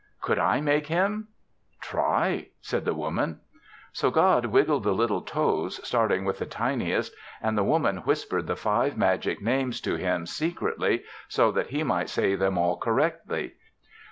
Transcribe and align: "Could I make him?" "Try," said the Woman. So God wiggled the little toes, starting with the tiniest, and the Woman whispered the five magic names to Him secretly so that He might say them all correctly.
"Could 0.19 0.39
I 0.39 0.61
make 0.61 0.87
him?" 0.87 1.27
"Try," 1.79 2.47
said 2.59 2.85
the 2.85 2.95
Woman. 2.95 3.39
So 3.91 4.09
God 4.09 4.47
wiggled 4.47 4.81
the 4.81 4.95
little 4.95 5.21
toes, 5.21 5.79
starting 5.87 6.25
with 6.25 6.39
the 6.39 6.47
tiniest, 6.47 7.13
and 7.39 7.55
the 7.55 7.63
Woman 7.63 7.97
whispered 7.97 8.47
the 8.47 8.55
five 8.55 8.97
magic 8.97 9.43
names 9.43 9.79
to 9.81 9.97
Him 9.97 10.25
secretly 10.25 11.03
so 11.27 11.51
that 11.51 11.69
He 11.69 11.83
might 11.83 12.09
say 12.09 12.33
them 12.33 12.57
all 12.57 12.77
correctly. 12.77 13.53